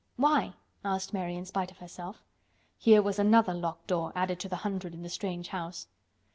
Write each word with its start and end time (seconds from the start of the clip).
"Why?" 0.15 0.55
asked 0.83 1.13
Mary 1.13 1.35
in 1.35 1.45
spite 1.45 1.69
of 1.69 1.77
herself. 1.77 2.23
Here 2.79 3.03
was 3.03 3.19
another 3.19 3.53
locked 3.53 3.85
door 3.85 4.11
added 4.15 4.39
to 4.39 4.49
the 4.49 4.55
hundred 4.65 4.95
in 4.95 5.03
the 5.03 5.09
strange 5.09 5.49
house. 5.49 5.85